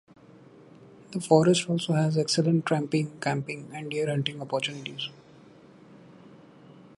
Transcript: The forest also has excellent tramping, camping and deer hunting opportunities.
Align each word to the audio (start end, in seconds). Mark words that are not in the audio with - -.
The 1.11 1.21
forest 1.21 1.69
also 1.69 1.93
has 1.93 2.17
excellent 2.17 2.65
tramping, 2.65 3.19
camping 3.19 3.69
and 3.71 3.91
deer 3.91 4.09
hunting 4.09 4.41
opportunities. 4.41 5.09